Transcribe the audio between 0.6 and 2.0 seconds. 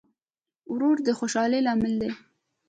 ورور د خوشحالۍ لامل